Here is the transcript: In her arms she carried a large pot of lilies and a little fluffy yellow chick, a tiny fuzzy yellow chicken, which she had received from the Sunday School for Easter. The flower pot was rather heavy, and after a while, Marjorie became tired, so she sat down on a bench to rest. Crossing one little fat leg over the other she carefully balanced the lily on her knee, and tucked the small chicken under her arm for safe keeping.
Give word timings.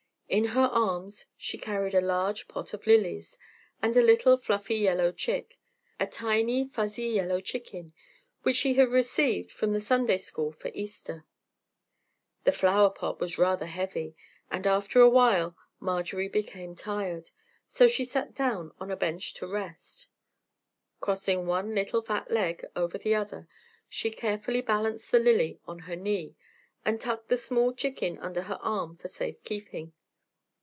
In 0.31 0.45
her 0.55 0.69
arms 0.71 1.27
she 1.35 1.57
carried 1.57 1.93
a 1.93 1.99
large 1.99 2.47
pot 2.47 2.73
of 2.73 2.87
lilies 2.87 3.37
and 3.81 3.97
a 3.97 4.01
little 4.01 4.37
fluffy 4.37 4.75
yellow 4.77 5.11
chick, 5.11 5.59
a 5.99 6.07
tiny 6.07 6.63
fuzzy 6.69 7.07
yellow 7.07 7.41
chicken, 7.41 7.91
which 8.43 8.55
she 8.55 8.75
had 8.75 8.87
received 8.87 9.51
from 9.51 9.73
the 9.73 9.81
Sunday 9.81 10.15
School 10.15 10.53
for 10.53 10.71
Easter. 10.73 11.25
The 12.45 12.53
flower 12.53 12.89
pot 12.89 13.19
was 13.19 13.37
rather 13.37 13.65
heavy, 13.65 14.15
and 14.49 14.65
after 14.65 15.01
a 15.01 15.09
while, 15.09 15.57
Marjorie 15.81 16.29
became 16.29 16.75
tired, 16.75 17.31
so 17.67 17.89
she 17.89 18.05
sat 18.05 18.33
down 18.33 18.71
on 18.79 18.89
a 18.89 18.95
bench 18.95 19.33
to 19.33 19.47
rest. 19.47 20.07
Crossing 21.01 21.45
one 21.45 21.75
little 21.75 22.01
fat 22.01 22.31
leg 22.31 22.63
over 22.73 22.97
the 22.97 23.13
other 23.13 23.49
she 23.89 24.09
carefully 24.09 24.61
balanced 24.61 25.11
the 25.11 25.19
lily 25.19 25.59
on 25.67 25.79
her 25.79 25.95
knee, 25.97 26.37
and 26.85 27.01
tucked 27.01 27.27
the 27.27 27.35
small 27.35 27.73
chicken 27.73 28.17
under 28.19 28.43
her 28.43 28.59
arm 28.61 28.95
for 28.95 29.09
safe 29.09 29.43
keeping. 29.43 29.91